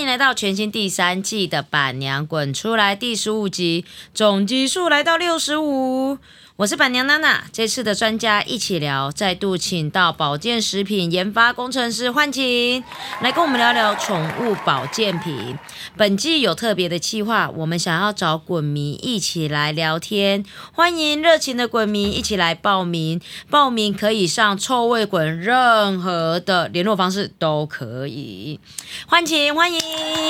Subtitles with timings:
[0.00, 3.84] 欢迎来到全新第三季的《板娘滚出来》第十五集，
[4.14, 6.16] 总集数来到六十五。
[6.60, 12.84] 我是板娘娜娜，这次的专家一起聊，再度请到保健食品研发工程师焕晴
[13.22, 15.58] 来跟我们聊聊宠物保健品。
[15.96, 23.18] 本季有特别的计划，我们想要找滚迷一起来聊天，欢迎热情的滚迷一起来报名。
[23.48, 28.60] 报名可以上臭味滚任何的联络方式都可以。
[29.06, 29.80] 焕琴，欢迎。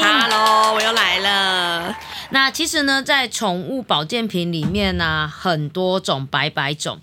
[0.00, 1.96] Hello，我又来了。
[2.32, 6.98] 那其实呢，在宠物保健品里面呢、很多种，百百种。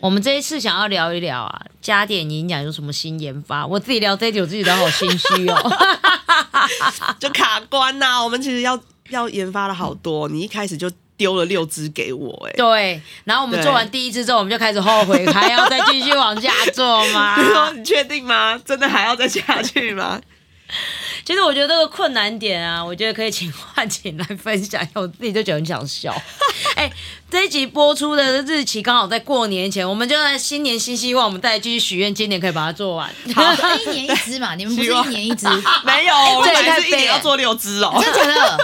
[0.00, 3.66] 我们这一次想要聊一聊啊，加点营养有什么新研发？
[3.66, 5.76] 我自己聊这一集，我自己都好心虚哦。
[7.18, 8.78] 就卡关呐、我们其实要
[9.10, 17.34] 要研发了好多，你一开始就丢了六只给我、哎，对，然后我们做完第一支之后，我们就开始后悔，还要再继续往下做吗？
[17.36, 18.56] 你 说你确定吗？
[18.64, 20.20] 真的还要再下去吗？
[21.28, 26.10] 其实我觉得这个困难点啊，我觉得可以请幻景来分享一下，我自己就觉得很想笑。
[26.74, 26.90] 哎、
[27.30, 33.12] 这一集播出的日期刚好在过年前，我们就在新年新希望，我们再继续许愿，今年可以把它做完。
[33.36, 33.42] 好，
[33.76, 35.46] 一年一只嘛，你们不是一年一只？
[35.84, 37.92] 没有，我们是一年要做六只哦。
[38.02, 38.58] 真的假的？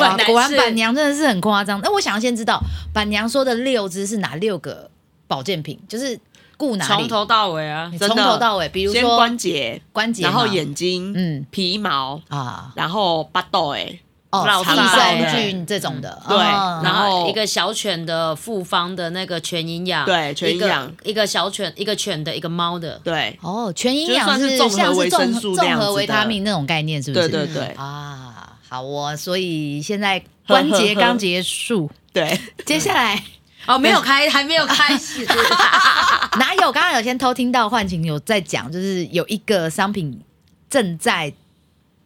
[0.00, 1.78] 哇果然板娘真的是很夸张。
[1.82, 2.58] 那我想要先知道，
[2.94, 4.90] 板娘说的六只是哪六个
[5.28, 5.78] 保健品？
[5.86, 6.18] 就是
[6.56, 6.94] 顾哪里？
[6.94, 11.46] 从头到尾啊，从头到尾，比如先说关节，关节，然后眼睛，嗯。
[11.50, 13.98] 皮毛，啊，然后巴豆，哎，
[14.30, 20.92] 哦，老益大生菌这种的，对哦然后一个小犬的复方的那个全营养，对全营养。
[21.04, 27.28] 一个小犬，一个犬的，一个猫的，对，哦，全营养是像是维生综素综合维他命那种概念，是不是？
[27.28, 27.64] 对对对。
[27.76, 33.22] 啊，好哦，所以现在关 节刚结束，对，接下来
[33.66, 35.24] 哦，没有开，还没有开始，
[36.38, 36.72] 哪有？
[36.72, 40.20] 刚刚有先偷听到幻晴有在讲，就是有一个商品
[40.68, 41.32] 正在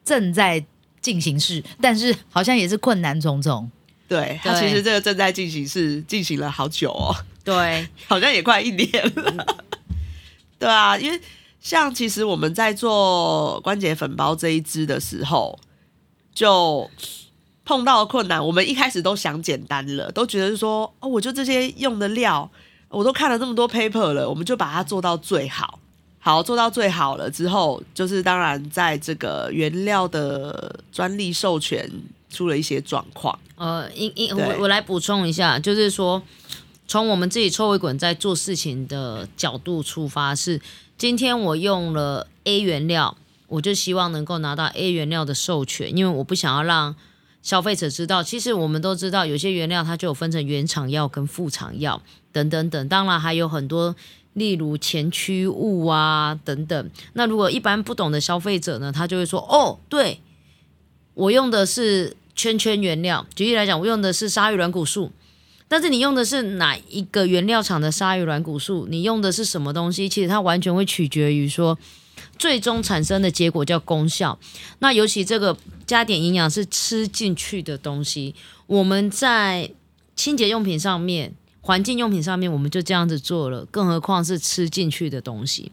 [0.05, 0.65] 正在
[1.00, 3.71] 进行式，但是好像也是困难重重。
[4.09, 7.15] 对，它其实这个正在进行式进行了好久哦。
[7.44, 9.56] 对， 好像也快一年了。
[10.59, 11.21] 对啊，因为
[11.60, 15.59] 像其实我们在做关节粉包这一支的时候，
[16.34, 16.91] 就
[17.70, 18.44] 碰到的困难。
[18.44, 22.50] 我们一开始都想简单了，都觉得说哦，我就这些用的料，
[22.88, 25.78] 我都看了这么多 paper 了，我们就把它做到最好。
[26.19, 31.88] 好，做到最好了之后，就是当然在这个原料的专利授权
[32.28, 33.38] 出了一些状况。
[33.54, 36.20] 呃，因因我我来补充一下，就是说，
[36.88, 40.60] 从我们自己臭味滚在做事情的角度出发，是
[40.98, 43.16] 今天我用了 A 原料，
[43.47, 46.97] 我就希望能够拿到 A 原料的授权，因为我不想要让
[47.43, 52.03] 消费者知道，其实我们都知道，有些原料它就有分成原厂药跟副厂药
[52.33, 53.95] 等等等，当然还有很多。
[54.34, 60.21] 例如前驱物啊等等，那如果一般不懂的消费者呢，他就会说：“哦，对
[61.15, 63.27] 我用的是圈圈原料。
[63.34, 65.11] 举例来讲，我用的是鲨鱼软骨素，
[65.67, 68.87] 但是你用的是哪一个原料厂的鲨鱼软骨素？
[68.89, 70.09] 你用的是什么东西？
[70.09, 71.77] 其实它完全会取决于说
[72.41, 74.39] 最终产生的结果叫功效。
[74.78, 75.55] 那尤其这个
[75.87, 78.34] 加点营养是吃进去的东西，
[78.67, 79.71] 我们在
[80.17, 81.34] 清洁用品上面。
[81.62, 85.71] 环境用品上面我们就这样子做了，更何况是吃进去的东西。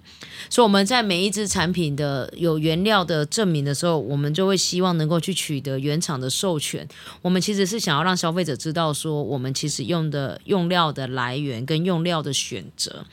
[0.50, 6.86] 所以我们在每一支产品的有原料的证明的时候，我们就会希望能够去取得原厂的授权。
[7.22, 13.06] 我们其实是想要让消费者知道说，我们其实用的用料的来源跟用料的选择。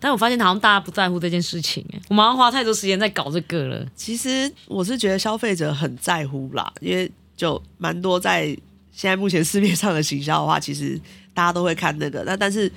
[0.00, 3.86] 但我发现好像大家不在乎这件事情，哎，我们好像花太多时间在搞这个了。
[3.94, 8.46] 其实我是觉得消费者很在乎啦，因为就蛮多在
[8.92, 11.00] 现在目前市面上的行销的话，其实
[11.32, 12.24] 大家都会看那个。
[12.24, 12.70] 那但是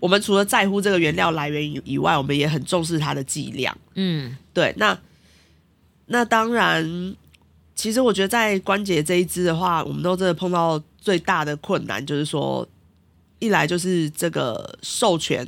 [0.00, 3.76] 我们除了在乎这个原料来源以以外，我们也很重视它的剂量。
[3.94, 4.98] 嗯，对，那
[6.06, 7.16] 那当然，
[7.74, 12.66] 其实我觉得在关节这一支的话，我们都真的碰到最大的困难，就是说，
[13.38, 15.46] 一来就是这个授权。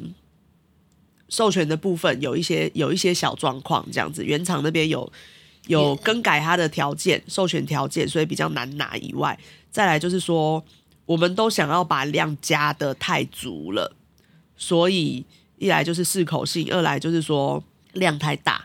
[1.28, 5.12] 授权的部分有一些有一些小状况，这样子，原厂那边有
[5.66, 8.96] 有更改它的条件，授权条件，所以比较难拿。
[8.96, 9.38] 以外，
[9.70, 10.64] 再来就是说，
[11.04, 13.92] 我们都想要把量加的太足了，
[14.56, 15.24] 所以
[15.58, 17.62] 一来就是适口性，二来就是说
[17.94, 18.64] 量太大，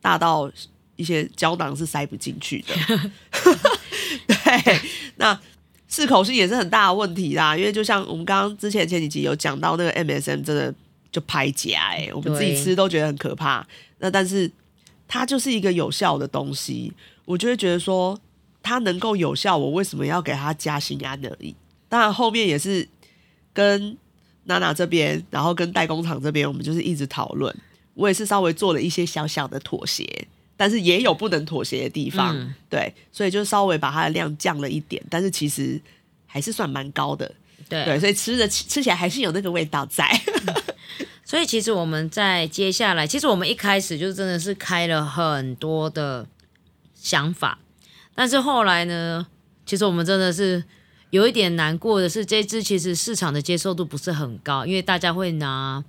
[0.00, 0.50] 大到
[0.96, 2.74] 一些胶囊是塞不进去的。
[4.26, 4.80] 对，
[5.16, 5.38] 那
[5.88, 10.74] 适口性也是很大的问题啦，因为就像我们刚刚之前前几集有讲到那个 MSM 真的
[11.10, 13.66] 就拍假哎、我们自己吃都觉得很可怕。
[13.98, 14.50] 那但是
[15.08, 16.92] 它就是一个有效的东西，
[17.24, 18.18] 我就会觉得说
[18.62, 21.54] 它能够有效，我为什么要给它加心安而已？
[21.88, 22.88] 当然后面也是
[23.52, 23.96] 跟
[24.44, 27.54] 娜娜这边，然后跟代工厂这边，我们就是一直讨论。
[27.94, 30.06] 我也是稍微做了一些小小的妥协，
[30.56, 35.78] 但是也有不能妥协的地方，嗯对，所以就稍微把它的量降了一点，但是其实
[36.24, 37.30] 还是算蛮高的，
[37.70, 40.06] 对对，所以吃的吃起来还是有那个味道在。
[41.24, 46.26] 所以其实我们在接下来，其实我们一开始就真的是开了很多的
[46.94, 47.60] 想法，
[48.16, 49.24] 但是后来呢，
[49.64, 50.64] 其实我们真的是
[51.10, 55.84] 有一点难过的是，这支其实市场的接受度不是很高，因为大家会拿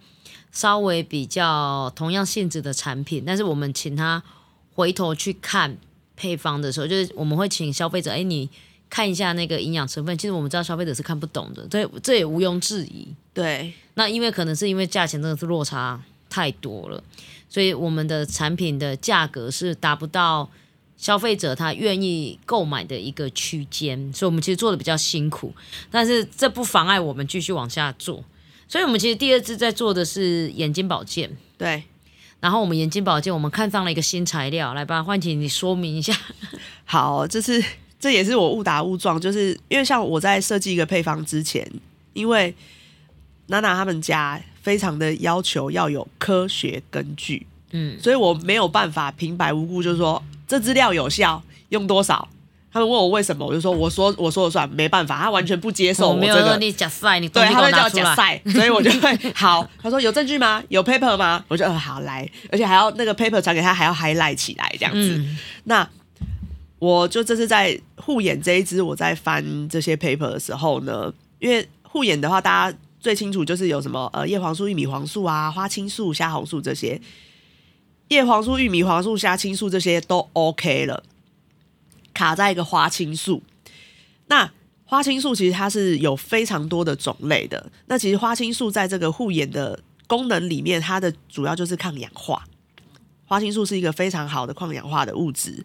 [0.52, 4.22] 稍微比较同样性质的产品，但是我们请他
[4.76, 5.76] 回头去看
[6.16, 8.48] 配方的时候，就是我们会请消费者，哎，你
[8.92, 13.08] 看一下那个营养成分，其实我们知道消费者是看不懂的，这这也毋庸置疑。
[13.34, 16.00] 对，那因为可能是因为价钱真的是落差
[16.30, 17.02] 太多了，
[17.50, 20.50] 所以我们的产品的价格是达不到
[20.98, 25.54] 消费者他愿意购买的一个区间，所以我们其实做的比较辛苦，
[25.90, 28.22] 但是这不妨碍我们继续往下做。
[28.68, 31.84] 所以我们其实第二支在做的是眼睛保健，对，
[32.42, 36.14] 然后我们眼睛保健我们看上了一个新材料，来吧，焕琪你说明一下。
[36.84, 37.64] 好，这是
[38.02, 41.66] 这也是我误打误撞，就是因为像我在设计一个配方之前，
[42.14, 42.54] 因为
[43.48, 52.28] 娜娜他们家非常的要求要有科学根据，嗯，所以我没有办法平白无故就说这资料有效，用多少。
[52.74, 56.34] 他们问我为什么，我就说我说我说了算，没办法，他完全不接受我我这个。
[56.36, 57.90] 没有说你假赛，你对，他会叫。
[57.90, 59.70] 假赛， 所以我就会好。
[59.84, 60.64] 他说有证据吗？
[60.70, 61.44] 有 paper 吗？
[61.50, 65.18] 我就呃好来，而且还要那个 paper 传给他，还要 highlight 起来这样子。
[65.18, 65.86] 嗯，那
[66.82, 77.00] 我就这是在护眼这一支，我在翻这些 paper 的时候呢，因为护眼的话，大家最清楚就是有什么呃叶黄素、玉米黄素啊、花青素、虾红素这些。
[78.08, 81.04] 叶黄素、玉米黄素、虾青素这些都 OK 了，
[82.16, 83.44] 卡在一个花青素。
[84.26, 84.52] 那
[84.84, 87.72] 花青素其实它是有非常多的种类的。
[87.86, 92.44] 那其实花青素在这个护眼的功能里面，它的主要就是抗氧化。
[93.26, 95.64] 花青素是一个非常好的抗氧化的物质。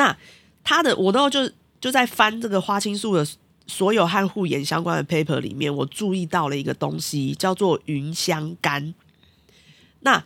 [0.00, 0.16] 那
[0.64, 1.46] 他的我都就
[1.78, 3.26] 就在翻这个花青素的
[3.66, 8.94] 所有和护眼相关的 paper 里面，我注意到了一个东西，叫做云香苷。
[10.00, 10.24] 那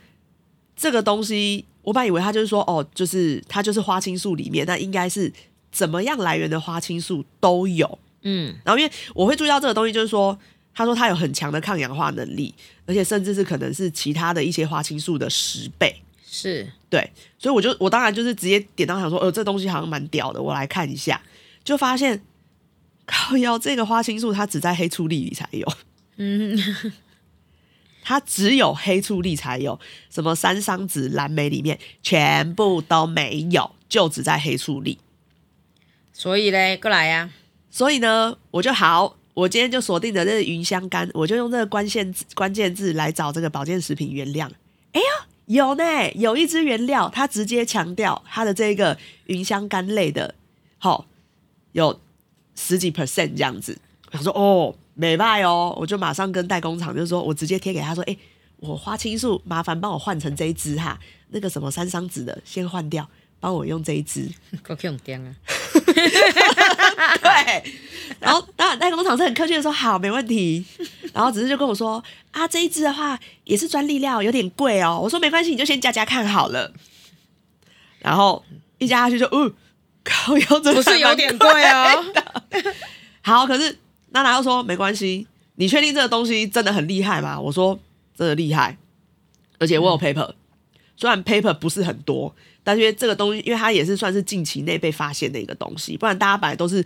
[0.76, 5.32] 这个东西，我本来以为它就是说，哦，就是它就是花青素里面，那应该是
[5.72, 7.98] 怎么样来源的花青素都有。
[8.22, 10.38] 嗯，然后因为我会注意到这个东西，就是说，
[10.72, 12.54] 他说它有很强的抗氧化能力，
[12.86, 16.00] 而且甚至是可能是其他的一些花青素的十倍。
[16.36, 16.68] 是。
[16.90, 21.20] 对，所以我就我当然就是直接点到想说，呃，这东西好像蛮屌的，我来看一下，
[21.62, 22.24] 就发现
[23.06, 25.72] 靠腰这个花青素它只在黑醋栗里才有，
[26.16, 26.58] 嗯，
[28.02, 29.78] 它只有黑醋栗才有，
[30.10, 34.98] 什么山桑子、蓝莓里面全部都没有，就只在黑醋栗。
[36.12, 37.30] 所以嘞，过来呀、
[37.70, 44.48] 所以呢，我就好，我今天就锁定的这个云香干，我就用这个关键字关键字来找这个保健食品原料。
[44.92, 48.96] 哎呀，有呢，有一支原料，它直接强调它的这个
[49.26, 50.34] 云香苷类的，
[50.78, 51.06] 好、
[51.72, 52.00] 有
[52.54, 53.78] 十几 percent 这样子。
[54.12, 58.16] 我说哦，美败哦，我就马上跟代工厂就说，我直接贴给他说，哎，
[58.56, 60.98] 我花青素麻烦帮我换成这一支哈，
[61.28, 63.08] 那个什么三桑子的先换掉，
[63.38, 64.30] 帮我用这一支。
[64.62, 65.34] 够用点啊！
[67.22, 67.72] 对，
[68.20, 70.64] 然后当然代工厂是很客气的说好，没问题。
[71.12, 72.02] 然后只是就跟我说
[72.32, 75.00] 啊，这一支的话也是专利料，有点贵哦。
[75.02, 76.72] 我说没关系，你就先加加看好了。
[78.00, 78.44] 然后
[78.78, 79.52] 一加下去就，嗯，
[80.02, 82.04] 靠，腰真的不是有点贵哦。
[83.22, 83.78] 好，可是
[84.10, 85.26] 娜娜又说没关系，
[85.56, 87.40] 你确定这个东西真的很厉害吗？
[87.40, 87.78] 我说
[88.16, 88.76] 真的厉害，
[89.58, 90.32] 而且我有 paper，、
[90.96, 96.84] 虽然 paper 不是很多，但是因为这个东西，因为它也是算是近期内被发现的一个东西，不然大家本来都是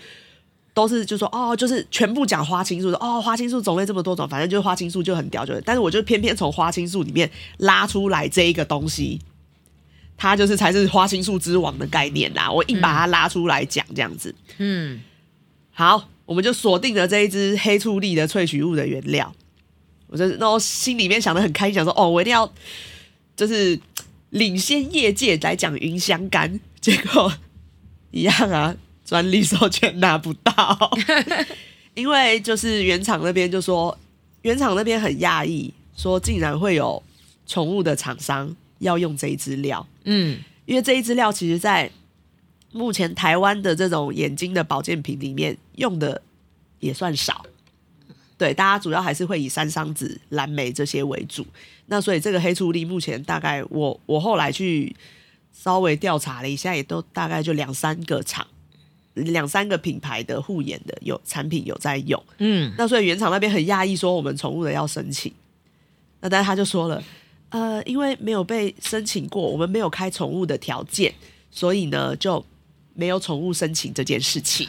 [0.75, 9.19] 都是就说哦，就是全部讲花青素的哦，花青素种类这么多种，反正就是花青素就很屌，就但是我就偏偏从花青素里面拉出来这一个东西。
[10.21, 14.35] 它就是才是花青素之王的概念啦，我硬把它拉出来讲这样子。
[14.57, 15.01] 嗯，
[15.71, 19.33] 好，我们就锁定了这一支黑醋栗的萃取物的原料。
[20.09, 22.53] 我就是然后心里面想的很开心，想说哦，我一定要
[23.37, 23.79] 就是
[24.31, 27.33] 领先业界来讲云香干， 结果
[28.11, 30.99] 一样啊，专利授权拿不到，
[31.95, 33.97] 因为就是原厂那边就说，
[34.43, 37.03] 原厂那边很讶异，说竟然会有
[37.47, 39.87] 宠物的厂商要用这一支料。
[40.05, 41.91] 嗯，因为这一支料其实在
[42.73, 46.21] 目前台湾的这种眼睛的保健品里面用的
[46.81, 47.45] 也算少。
[48.37, 51.45] 对，大家主要还是会以三桑子、蓝莓这些为主。
[51.91, 54.95] 那所以这个黑醋栗目前大概我我后来去
[55.53, 58.47] 稍微调查了一下，也都大概就两三个厂、
[59.15, 62.23] 两三个品牌的护眼的有产品有在用。
[62.39, 65.33] 嗯，那所以原厂那边很讶异，说我们宠物的要申请。
[66.21, 67.03] 那但是他就说了，
[67.49, 71.15] 呃，因为没有被申请过，我们没有开宠物的条件，
[71.51, 72.45] 所以呢就
[72.95, 74.69] 没有宠物申请这件事情，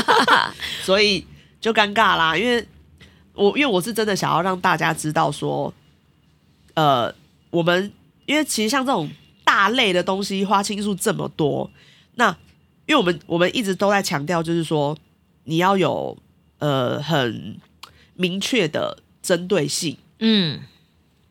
[0.84, 1.26] 所以
[1.60, 2.36] 就尴尬啦。
[2.36, 2.64] 因为
[3.34, 5.72] 我因为我是真的想要让大家知道说，
[6.76, 7.12] 呃，
[7.50, 7.90] 我们
[8.26, 9.08] 因为其实像这种
[9.44, 11.70] 大类的东西，花青素这么多，
[12.16, 12.28] 那
[12.86, 14.96] 因为我们我们一直都在强调，就是说
[15.44, 16.16] 你要有
[16.58, 17.56] 呃很
[18.14, 19.96] 明确的针对性。
[20.18, 20.60] 嗯，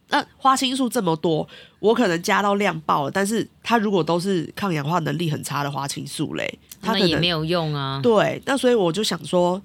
[0.09, 1.47] 那花青素这么多，
[1.79, 7.99] 我可能加到量爆了，但是它如果都是抗氧化能力很差的花青素嘞，它可能那也没有用啊。
[8.01, 8.41] 对。
[8.45, 9.61] 那所以我就想说，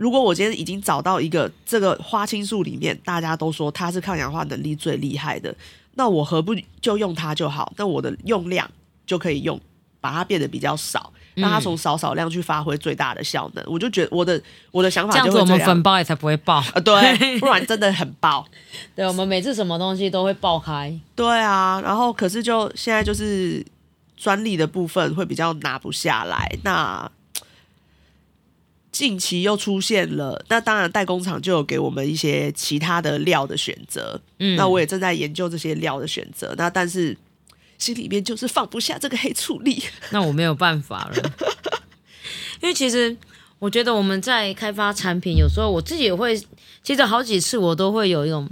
[0.00, 5.54] 如果我今天已经找到一个这个花青素里面大家都说它是抗氧化能力最厉害的，
[5.96, 7.70] 那我何不就用它就好？
[7.76, 8.66] 那我的用量
[9.04, 9.60] 就可以用，
[10.00, 13.62] 把它变得比较少，让它从少少量去发挥最大的效能。
[13.66, 16.54] 我就觉得我的我的想法这样子我们粉包也才不会爆。
[16.56, 18.46] 啊， 对， 不然真的很爆。
[18.96, 20.98] 对，我们每次什么东西都会爆开。
[21.14, 23.62] 对啊，然后可是就现在就是
[24.16, 27.10] 专利的部分会比较拿不下来，那
[28.92, 37.16] 近期又出现了，那当然代工厂就有给我们一些其他的料的选择，嗯，那我也正在研究这些料的选择，那但是
[37.78, 41.32] 心里面就是放不下这个黑醋栗， 那我没有办法了，
[42.60, 43.16] 因为其实
[43.58, 46.36] 我觉得我们在开发产品，有时候我自己也会，
[46.82, 48.48] 其实好几次我都会有一种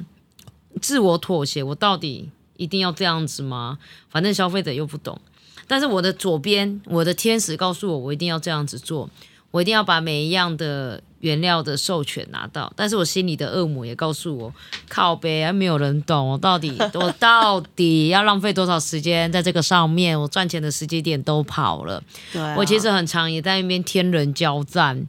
[0.81, 3.79] 自我妥协，我到底一定要这样子吗？
[4.09, 5.21] 反正消费者又不懂，
[5.67, 9.11] 但是我的左边，我的天使告诉我，我一定要这样子做，
[9.51, 14.55] 我一定要把每一样的原料的授权拿到，但是我心里的恶魔也告诉我，
[14.89, 22.03] 靠呗，还没有人懂我到底我到底要浪费多少时间在这个上面，我赚钱的时机点都跑了。
[22.33, 25.09] 对、啊，我其实很长也在那边天人交战，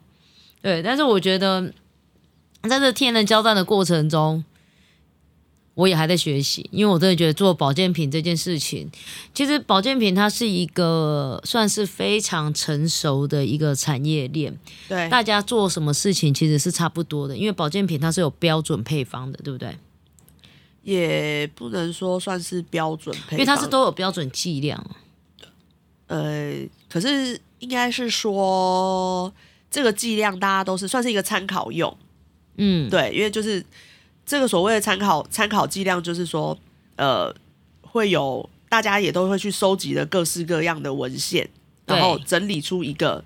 [0.62, 1.72] 对，但是我觉得
[2.64, 4.44] 在这天人交战的过程中，
[5.80, 8.92] 我也还在学习，因为我真的觉得做保健品这件事情，
[9.34, 14.54] 其实保健品它是一个算是非常成熟的一个产业链，
[14.90, 15.08] 对。
[15.08, 19.74] 大家做什么事情其实是差不多的，因为保健品它是有标准配方的，对不对？
[20.84, 24.86] 也不能说算是标准配方，因为它是都有标准剂量。
[26.08, 26.54] 呃，
[26.90, 29.34] 可是应该是说
[29.72, 31.96] 这个剂量大家都是算是一个参考用，
[32.58, 33.64] 嗯，对，因为就是
[34.30, 36.56] 这个所谓的参考参考剂量，就是说
[36.98, 37.34] 呃
[37.82, 41.50] 会有大家也都会去收集的各式各样的文献，
[41.88, 43.24] 然后整理出一个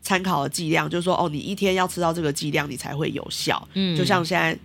[0.00, 3.68] 参考的剂量，就是说哦，你一天要吃到这个剂量，你才会有效。
[3.74, 4.56] 嗯就像现在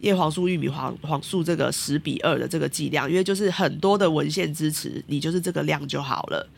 [0.00, 6.48] 叶黄素、玉米黄黄素这个十比二的这个剂量，因为就是很多的文献支持，你就是这个量就好了。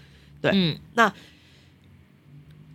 [0.41, 1.13] 对嗯那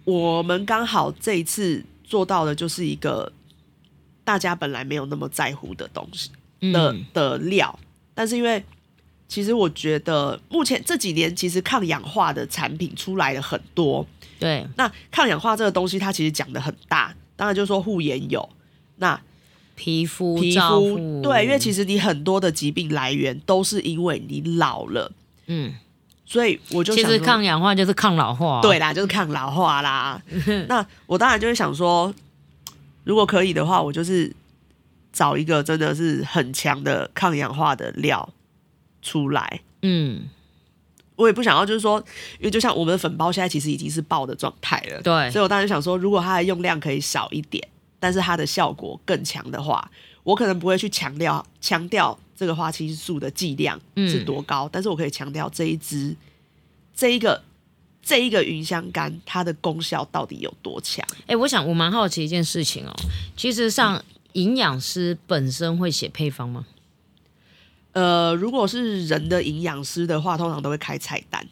[0.03, 3.31] 我们刚好这一次做到的就是一个
[4.25, 6.29] 大家本来没有那么在乎的东西
[6.73, 7.05] 的、嗯。
[7.13, 7.79] 的料，
[8.13, 8.61] 但是因为
[9.29, 14.05] 其实我觉得目前这几年其实抗氧化的产品出来了很多，
[14.37, 18.49] 对，那抗氧化这个东西它其实讲的很大，当然就是说护眼有，
[18.97, 19.17] 那
[19.75, 25.11] 皮肤皮肤对，因为其实你很多的疾病来源都是因为你老了，
[25.45, 25.75] 嗯。
[26.27, 30.19] 所以我就其实抗氧化就是抗老化，对啦，就是抗老化啦。
[30.67, 32.11] 那我当然就会想说，
[33.05, 34.35] 如果可以的话，我就是
[35.13, 38.27] 找一个真的是很强的抗氧化的料
[39.01, 39.61] 出来。
[39.81, 40.23] 嗯，
[41.15, 41.97] 我也不想要，就是说，
[42.39, 45.31] 因为就像我们的粉包现在其实已经是爆的状态了，对。
[45.31, 47.65] 所以我当时想说，如果它的用量可以少一点，
[47.99, 49.89] 但是它的效果更强的话，
[50.23, 56.15] 我可能不会去强调强调这个花青素的剂量是多高，但是我可以强调这一支
[56.95, 57.41] 这一个
[58.05, 61.03] 这一个云香干它的功效到底有多强。
[61.25, 62.93] 哎、我想我蛮好奇一件事情哦，
[63.35, 63.99] 其实像
[64.33, 66.67] 营养师本身会写配方吗？
[67.93, 71.43] 呃，如果是人的营养师的话，通常都会开菜单，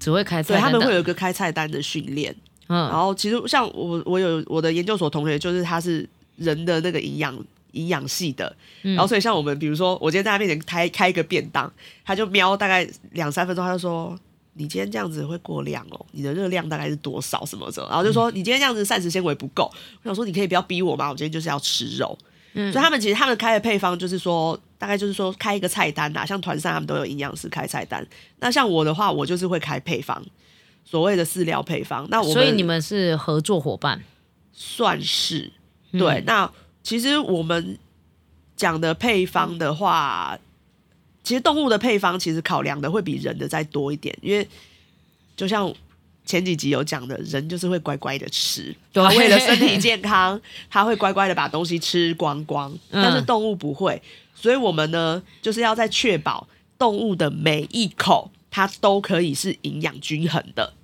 [0.00, 2.34] 只会开菜对他们会有一个开菜单的训练。
[2.66, 7.38] 嗯然嗯后其实像我，我有我的研究所同学，就是他是人的那个营养
[7.72, 11.72] 营养系的，嗯然后所以像我们，比如说我今天在他面前开开一个便当，
[12.04, 14.18] 他就瞄大概两三分钟，他就说。
[14.54, 17.88] 你今天这样子会过量哦，你的热量大概是多少什么什么？
[17.88, 19.70] 然后就说嗯你今天这样子膳食纤维不够。
[20.02, 21.08] 我想说你可以不要逼我吗？
[21.10, 22.16] 我今天就是要吃肉。
[22.54, 28.06] 嗯所以他们其实他们开的配方就是说，大概就是说开一个菜单啊，像团膳他们都有营养师开菜单。
[28.40, 30.22] 那像我的话，我就是会开配方，
[30.84, 32.06] 所谓的饲料配方。
[32.10, 34.04] 那我所以你们是合作伙伴，
[34.52, 35.50] 算是
[35.92, 36.20] 对。
[36.20, 37.78] 嗯那其实我们
[38.54, 40.38] 讲的配方的话，
[41.24, 44.46] 其实动物的配方其实考量的会比人的再多一点，因为
[45.36, 45.72] 就像
[46.24, 53.02] 前几集有讲的，人就是会乖乖的吃，对他为了身体健康，他会乖乖的把东西吃光光，嗯。
[53.02, 54.00] 但是动物不会，
[54.34, 56.46] 所以我们呢就是要在确保
[56.78, 60.74] 动物的每一口它都可以是营养均衡的。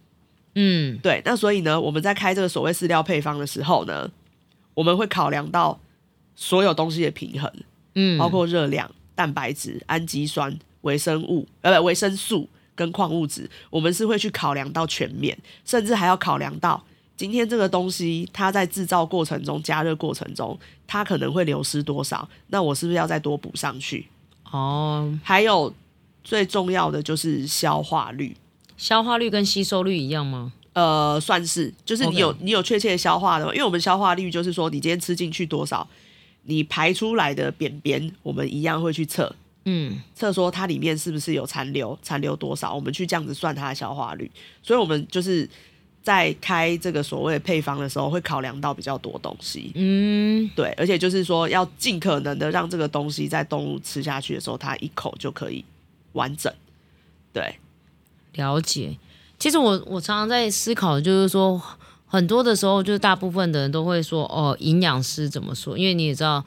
[0.55, 4.11] 嗯，对，那所以呢，我们在开这个所谓饲料配方的时候呢，
[4.75, 5.79] 我们会考量到
[6.35, 7.53] 所有东西的平衡，
[7.95, 16.81] 嗯，包括热量、蛋白质、氨基酸、维生物呃不维生素跟矿物质，我们是会去考量到全面，甚至还要考量到
[17.17, 20.57] 今天这个东西它在制造过程中、加热过程中，
[20.87, 24.07] 它可能会流失多少，那我是不是要再多补上去？
[24.53, 25.75] 哦，还有
[26.23, 28.37] 最重要的就是消化率。
[28.77, 30.53] 消化率跟吸收率一样吗？
[30.75, 35.85] 呃，算是，就是你有你有确切的消化的话，因为我们消化率就是说，你今天吃进去多少，
[36.49, 39.31] 你排出来的便便，我们一样会去测，
[39.67, 44.31] 嗯，测说它里面是不是有残留，残留多少，我们去这样子算它的消化率。
[44.63, 45.47] 所以，我们就是
[46.03, 49.73] 在开这个所谓的配方的时候，会考量到比较多东西。
[49.75, 55.63] 嗯，对，而且就是说，要尽可能的让这个东西在动物吃下去的时候，它一口就可以
[56.15, 56.51] 完整。
[57.35, 57.57] 对，
[58.33, 58.97] 了解。
[59.39, 61.63] 其实我我常常在思考，就是说，
[62.09, 65.77] 很多的时候，就是大部分的人都会说，哦，营养师怎么说？
[65.79, 66.45] 因为你也知道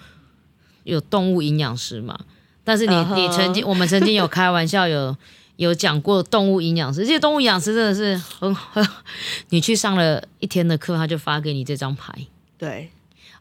[0.84, 2.20] 有动物营养师嘛。
[2.64, 5.16] 但是你你曾经，我们曾经有开玩笑，有
[5.56, 7.02] 有讲过动物营养师。
[7.02, 8.88] 这些动物营养师真的是很很，
[9.50, 12.14] 你去上了一天的课，他就发给你这张牌。
[12.58, 12.90] 对，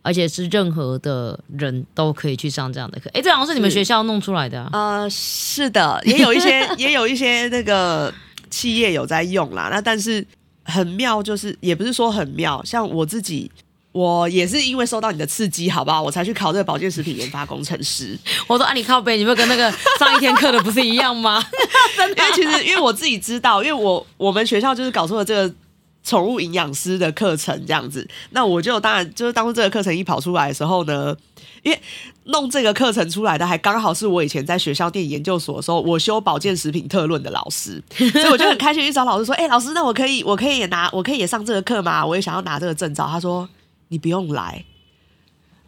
[0.01, 3.11] 而且是任何的人都可以去上这样的课。
[3.13, 4.71] 诶，这好像是你们学校弄出来的啊？
[4.73, 8.13] 呃，是的，也有一些 也有一些那个
[8.49, 9.69] 企业有在用啦。
[9.71, 10.27] 那但是
[10.65, 13.51] 很妙，就是也不是说很妙，像我自己。
[13.93, 16.01] 我也是因为受到你的刺激，好不好？
[16.01, 18.17] 我才去考这个保健食品研发工程师。
[18.47, 21.45] 我说啊，你靠背，你不跟那个 上一天课的不是一样吗？
[22.17, 25.55] 因为其实因为我自己知道，因为我我们学校就是搞出了这个
[26.03, 31.15] 宠物营养师的课程这样子，那我就当然就是当初这个课程一跑出来的时候呢，
[31.63, 31.81] 因为
[32.25, 42.05] 弄这个课程出来的还刚好是我以前在学校念研究所的时候，我修保健食品特论的老师， 所以我就很开心去找老师说，哎、老师，那我可以我可以也拿我可以也上这个课吗？
[42.05, 43.07] 我也想要拿这个证照。
[43.07, 43.49] 他说
[43.89, 44.65] 你不用来，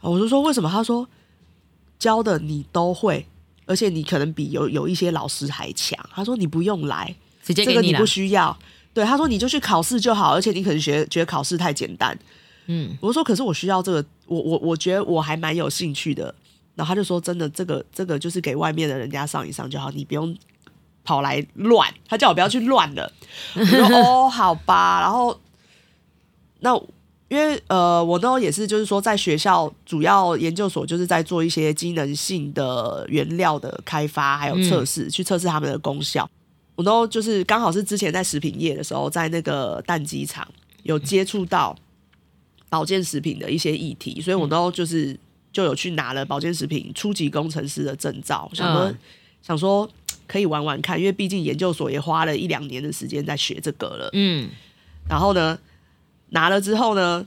[0.00, 0.70] 我就说为什么？
[0.70, 1.08] 他说
[1.98, 3.26] 教的你都会。
[3.64, 5.96] 而且你可能比有有一些老师还强。
[6.12, 8.04] 他说你不用来，直接给你这个你不。
[8.04, 8.54] 需要。
[8.94, 12.18] 对，他说你就去考试就好，而且你可能觉得觉得考试太简单。
[12.66, 16.34] 嗯，我说可是我需要这个，我我我觉得我还蛮有兴趣的。
[16.74, 20.34] 然后他就说真的，这个这个就是给外面的人家上一上就好，你不用
[21.04, 21.92] 跑来乱。
[22.08, 23.12] 他叫我不要去乱了。
[23.54, 25.00] 我说 哦，好吧。
[25.00, 25.38] 然后
[26.60, 26.74] 那
[27.28, 36.28] 因为呃，我呢也是就是说在学校主要研究所就是在做一些机能性的原料的开发还有测试，去测试他们的功效。
[36.74, 40.46] 我都就是刚好是之前在食品业的时候，在那个蛋鸡场
[40.82, 41.76] 有接触到
[42.68, 45.18] 保健食品的一些议题，所以我都就是
[45.52, 48.98] 就有去拿了保健食品初级工程师的证照，想说、嗯
[49.42, 49.90] 想说
[50.28, 54.08] 可以玩玩看，因为毕竟研究所也花了一两年的时间在学这个了。
[54.12, 54.48] 嗯，
[55.08, 55.58] 然后呢，
[56.28, 57.26] 拿了之后呢，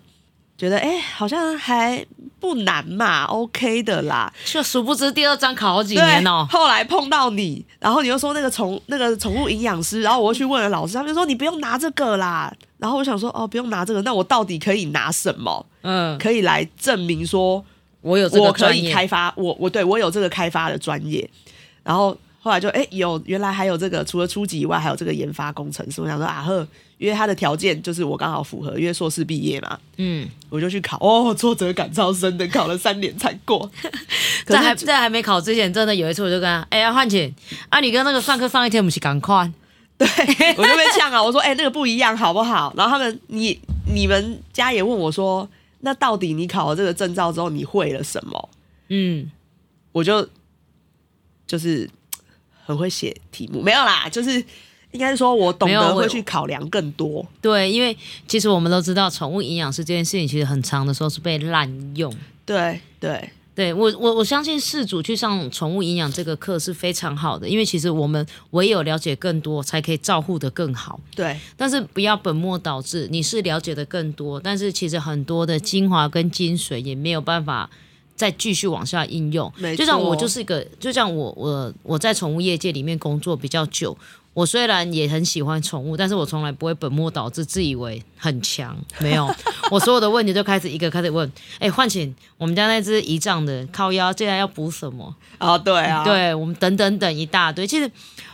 [0.58, 2.06] 觉得哎、好像还
[2.40, 4.32] 不难嘛，OK 的啦。
[4.46, 6.48] 就殊不知第二章考好几年哦。
[6.50, 12.54] 后来碰到你，然后你又说那个宠那个宠物营养师，然后我又去问了老师，他们就说你不用拿这个啦。
[12.78, 15.66] 然后我想说哦，不用拿这个，那我到底可以拿什么？
[15.82, 17.64] 嗯，可以来证明说
[18.02, 18.92] 我有这我可以。
[18.92, 21.28] 开发，我我对我有这个开发的专业。
[21.84, 26.02] 然后后来就哎、有原来还有这个，除了初级以外，还有这个研发工程师。
[26.02, 30.98] 我想说啊呵，因为他的条件就是我刚好符合，因为硕士毕业嘛，嗯，我就去考。
[31.00, 33.70] 哦，挫折感超深的，考了三年才过。
[34.46, 37.34] 在还在还没考之前，真的有一次我就跟他，哎呀，焕琴
[37.70, 39.52] 啊，你跟那个上课上一天不是赶快？
[39.98, 40.08] 对，
[40.58, 41.24] 我就被呛啊！
[41.24, 42.74] 我说，哎、那个不一样，好不好？
[42.76, 43.58] 然后他们，你
[43.94, 45.48] 你们家也问我说，
[45.80, 48.50] 那到底你考了这个证照之后，你会了什么？
[48.90, 49.32] 嗯，
[49.94, 50.28] 我就
[51.48, 51.90] 就是
[52.66, 54.44] 很会写题目，没有啦，就是
[54.96, 57.26] 应该是说我懂得会去考量更多。
[57.42, 57.96] 对，因为
[58.28, 62.12] 其实我们都知道，宠物营养师这件事情其实很长的时候是被滥用。
[62.46, 71.00] 对对对我，我我相信事主去上宠物营养这个课是非常好的，因为其实我们唯有了解更多，才可以照护的更好。
[71.16, 77.70] 对但是不要本末倒置，你是了解的更多，但是其实很多的精华跟精髓也没有办法
[78.16, 79.52] 再继续往下应用。
[79.78, 83.98] 就像我就是一个，就像我我我在宠物业界里面工作比较久，
[84.36, 88.78] 我虽然也很喜欢宠物，但是我从来不会本末倒置，自以为很强。
[89.00, 89.34] 没有，
[89.72, 95.16] 我所有的问题就开始一个开始问，哎，焕琴，我们家那只胰脏的靠腰，接下来要补什么？
[95.38, 97.66] 啊，对啊，对我们等等等一大堆。
[97.66, 97.90] 其实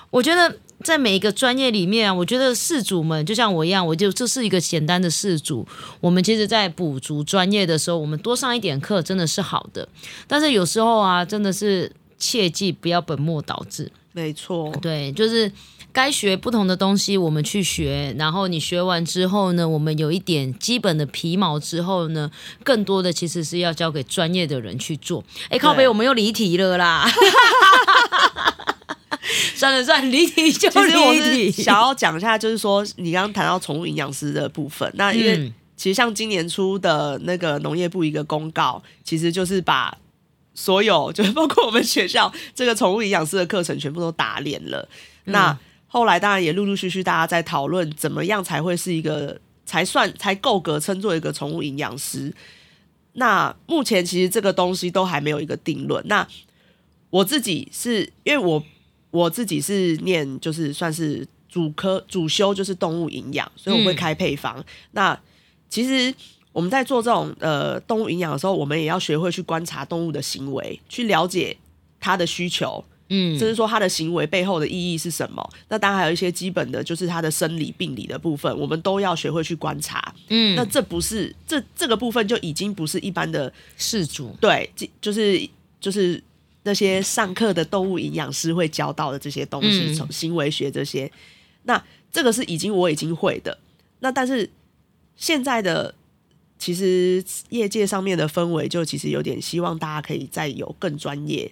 [0.10, 5.68] 我觉得在每一个专业里面啊，我觉得事主们就像我一样，我就这是一个简单的事主。
[6.00, 9.88] 我们其实，在补足专业的时候，我们多上一点课真的是好的。
[10.28, 13.92] 但是有时候啊，真的是切记不要本末倒置。
[14.14, 15.50] 没错，对，就是
[15.93, 18.15] 该学不同的东西，我们去学。
[18.17, 22.32] 然后你学完之后呢，我们有一点基本的皮毛之后呢，
[22.63, 25.23] 更多的其实是要交给专业的人去做。
[25.49, 27.06] 哎，靠北，我们又离题了啦！
[29.56, 31.63] 算了算了，离题就离题。
[31.63, 39.97] 想要讲一下，就是说你刚刚谈到宠物营养师的部分，那因为嗯其实像今年初的那个农业部一个公告，其实就是把
[40.54, 44.88] 所有就是包括我们学校这个宠物营养师的课程全部都打脸了。
[45.25, 45.58] 那
[45.93, 52.34] 后来当然也陆陆续续大家在讨论怎么样才会是一个才算才够格称作一个宠物营养师。
[53.13, 56.01] 那目前其实这个东西都还没有一个定论。
[56.08, 56.25] 那
[57.10, 58.63] 我自己是因为我
[59.10, 64.63] 我自己是念就是算是主科主修就是动物营养，所以我会嗯开配方。
[64.91, 65.19] 那
[65.69, 66.15] 其实
[66.54, 71.58] 我们在做这种呃动物营养的时候，我们也要学会去观察动物的行为，去了解
[71.99, 72.82] 它的需求，
[73.13, 75.47] 嗯就是说他的行为背后的意义是什么。
[75.67, 80.15] 那当然还有一些基本的，就是他的生理病理的部分，我们都要学会去观察。
[80.30, 85.45] 嗯，那这不是这这个部分就已经不是一般的事主对，即就是
[85.82, 86.24] 就是
[86.63, 91.12] 那些上课的动物营养师会教到的这些东西，嗯从、行为学这些，
[91.63, 93.58] 那这个是已经我已经会的。
[94.00, 94.50] 那但是
[95.15, 95.93] 现在的
[96.58, 101.52] 其实业界上面的氛围，就其实有点希望大家可以再有更专业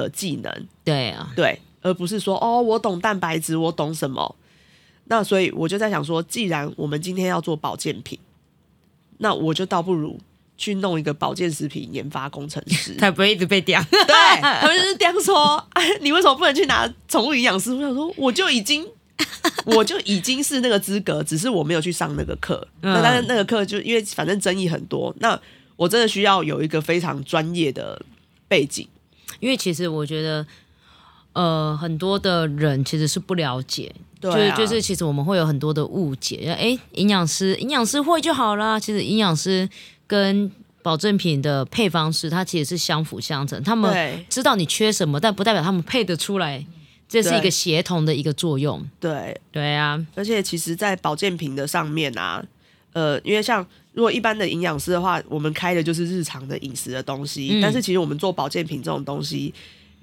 [0.00, 4.36] 的技能，对啊，对，而不是说哦，我懂蛋白质，我懂什么。
[5.04, 8.18] 那所以我就在想说，既然我们今天要做保健品，
[9.18, 10.18] 那我就倒不如
[10.58, 12.94] 去弄一个保健食品研发工程师。
[13.00, 13.82] 才不会一直被刁。
[13.90, 17.72] 对，他们就是这样说，哎，你为什么不能去拿宠物营养师？
[17.72, 18.86] 我想说，我就已经。
[19.64, 22.66] 我就已经是那个资格，只是我没有去上那个课。
[22.82, 25.40] 嗯那但是那个课就因为反正争议很多，那
[25.76, 27.98] 我真的需要有一个非常专业的
[28.46, 28.86] 背景。
[29.40, 30.46] 因为其实我觉得，
[31.32, 38.78] 呃，很多的人其实是不了解，对、就是啊，就是其实我们会有很多的误解，哎，营养师营养师会就好啦。
[38.80, 39.68] 其实营养师
[40.06, 40.50] 跟
[40.82, 46.64] 保健品的配方师，他其实是相辅相成，他们知道你缺什么，但不代表他们配得出来，
[47.08, 48.82] 这是一个协同的一个作用。
[49.00, 52.44] 对，对啊，而且其实，在保健品的上面啊，
[52.92, 57.62] 呃，因为像如果一般的营养师的话，我们开的就是日常的饮食的东西，嗯。
[57.62, 59.54] 但是其实我们做保健品这种东西，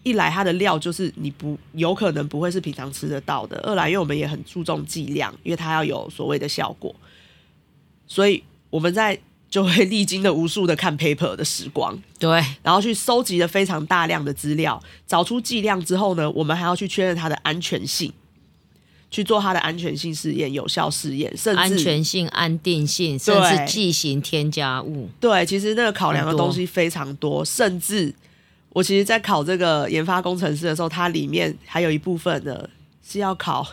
[0.01, 6.93] 一来它的料就是你不有可能不会是平常吃得到的，二来因为我们也很注重剂量，因为它要有所谓的效果，
[8.08, 9.15] 所以我们在
[9.47, 18.12] 就会历经了无数的看 paper 的时光，对，然后去收集了非常大量的资料，找出剂量之后呢，我们还要去确认它的安全性，
[19.13, 25.08] 去做它的安全性试验、有效试验，甚至安全性、安定性，甚至剂型添加物。
[25.19, 28.12] 对，其实那个考量的东西非常多，甚至
[28.69, 32.67] 我其实，在考这个研发工程师的时候，它里面还有一部分的
[33.08, 33.63] 是要考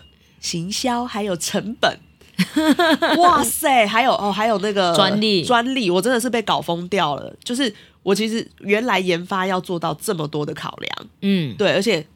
[0.40, 1.98] 行销还有成本。
[3.16, 7.34] 哇塞，还有哦，还有那个专利专利，我真的是被搞疯掉了。
[7.42, 12.06] 就是我其实原来研发要做到这么多的考量，嗯，对，而且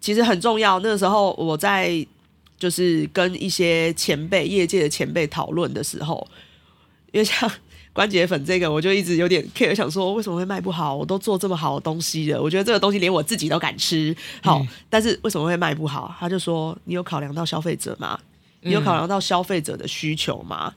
[0.00, 0.80] 其实很重要。
[0.80, 2.06] 那个时候我在
[2.60, 6.24] 就是跟一些前辈、业界的前辈讨论的时候，
[7.10, 7.50] 因为像
[7.92, 10.94] 关节粉这个，我就一直有点 care，想说为什么会卖不好？
[10.94, 16.14] 我都做这么好的东西了，我觉得这个东西连我自己都敢吃，好，但是为什么会卖不好？
[16.20, 18.16] 他就说你有考量到消费者吗？
[18.60, 20.74] 你有考量到消费者的需求吗？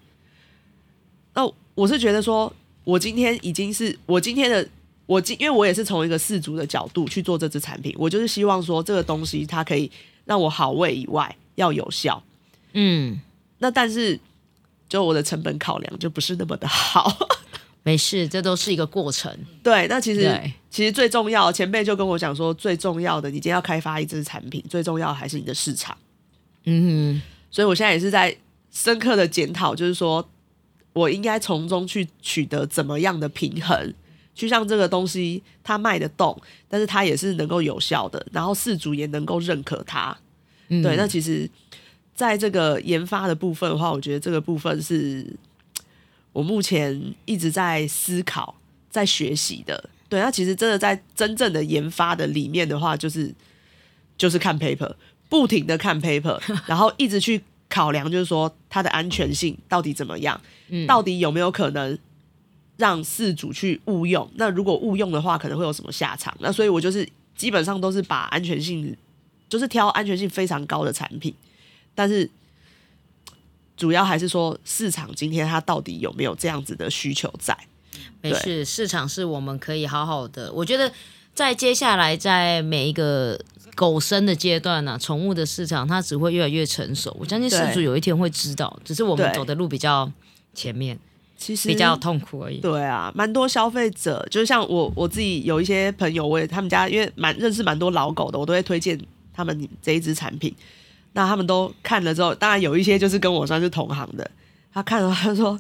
[1.34, 2.52] 那我是觉得说，
[2.86, 4.66] 我今天已经是我今天的
[5.06, 9.92] 我今，因为我也是从一个饲主的角度去做这支产品，我就是希望说这个东西它可以
[10.24, 12.24] 让我好味以外，要有效。
[12.74, 13.20] 嗯，
[13.60, 14.20] 那但是
[14.90, 17.28] 就我的成本考量就不是那么的好。
[17.86, 19.30] 没事，这都是一个过程。
[19.62, 25.98] 对，那其实其实最重要，前辈就跟我讲说，最重要的，你今天要开发一支产品，最重要的还是你的市场。
[26.64, 28.34] 嗯所以我现在也是在
[28.72, 30.26] 深刻的检讨，就是说
[30.94, 33.94] 我应该从中去取得怎么样的平衡，
[34.34, 40.18] 去让这个东西它卖得动，但是它也是能够有效的，然后事主也能够认可它。
[40.70, 41.50] 哼，对，那其实
[42.16, 45.26] 在这个研发的部分的话，我觉得这个部分是
[46.32, 48.56] 我目前一直在思考、
[48.90, 49.90] 在学习的。
[50.10, 53.34] 对，那其实真的在真正的研发的里面的话，就是
[54.16, 54.94] 就是看 paper，
[55.28, 61.98] 不停的看 paper， 然后一直去考量，就是说它的安全性到底怎么样，嗯到底有没有可能
[62.78, 64.30] 让事主去误用？
[64.36, 66.36] 那如果误用的话，可能会有什么下场？
[66.40, 68.96] 那所以我就是基本上都是把安全性，
[69.54, 71.32] 就是挑安全性非常高的产品，
[71.94, 72.28] 但是
[73.78, 77.56] 主要还是说市场今天它到底有没有这样子的需求在？
[78.24, 80.52] 没事，市场是我们可以好好的。
[80.52, 80.92] 我觉得
[81.36, 83.40] 在接下来在每一个
[83.76, 87.16] 狗生的阶段呢、宠物的市场它只会越来越成熟。
[87.20, 90.12] 我相信对饲主有一天会知道，只是我们走的路比较
[90.56, 90.98] 前面，
[91.38, 92.58] 其实比较痛苦而已。
[92.58, 99.00] 对啊，蛮多消费者，就是像我我自己有一些朋友，我也他们家因为蛮认识蛮多老狗的，我都会推荐
[99.34, 100.54] 他们这一支产品。
[101.14, 104.30] 那他们都看了之后，当然有一些就是跟我算是同行的，
[104.74, 105.60] 他看了他说：“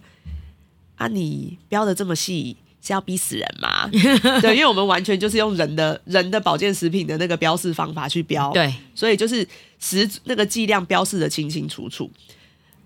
[0.97, 3.87] 啊，你标的这么细，是要逼死人吗？”
[4.41, 9.47] 对，因为我们完全就是用人的人的保健食品的那个标示方法去标，对，所以就是
[9.79, 12.09] 实那个剂量标示的清清楚楚。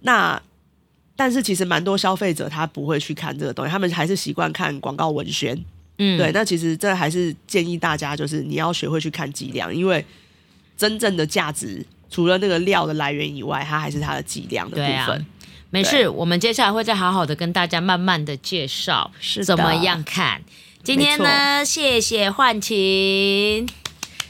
[0.02, 0.41] 那
[1.15, 5.58] 但是其实蛮多消费者他不会去看这个东西，他们还是习惯看广告文宣。
[6.00, 10.06] 嗯，对，那其实这还是建议大家，就是你要学会去看剂量，因为
[10.78, 15.26] 真正的价值除了那个料的来源以外，它还是它的剂量的部分。
[15.70, 20.42] 没事，我们接下来会再好好的跟大家慢慢的介绍是怎么样看。
[20.84, 23.68] 今天呢，谢谢幻晴。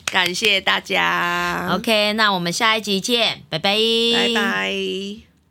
[0.06, 3.78] 感谢大家 OK，那我们下一集见，拜拜，
[4.14, 5.27] 拜拜。